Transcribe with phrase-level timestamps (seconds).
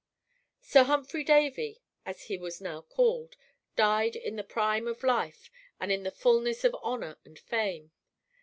[0.61, 3.37] Sir Humphry Davy, as he was now called,
[3.75, 7.91] died in the prime of life and in the fulness of honor and fame.